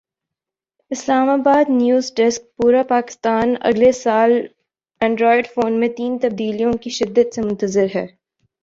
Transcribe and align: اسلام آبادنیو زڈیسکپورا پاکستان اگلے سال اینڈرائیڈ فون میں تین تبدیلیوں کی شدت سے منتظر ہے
اسلام 0.91 1.29
آبادنیو 1.29 1.99
زڈیسکپورا 2.07 2.81
پاکستان 2.89 3.53
اگلے 3.61 3.91
سال 3.95 4.31
اینڈرائیڈ 5.01 5.47
فون 5.53 5.79
میں 5.79 5.89
تین 5.97 6.17
تبدیلیوں 6.21 6.73
کی 6.83 6.89
شدت 6.99 7.35
سے 7.35 7.41
منتظر 7.41 7.95
ہے 7.95 8.05